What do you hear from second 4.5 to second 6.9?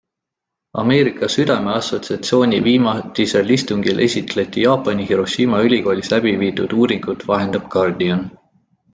Jaapani Hiroshima ülikoolis läbi viidud